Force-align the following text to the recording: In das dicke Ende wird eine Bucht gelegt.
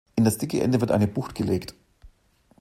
In 0.15 0.23
das 0.25 0.39
dicke 0.39 0.63
Ende 0.63 0.81
wird 0.81 0.89
eine 0.89 1.07
Bucht 1.07 1.35
gelegt. 1.35 1.75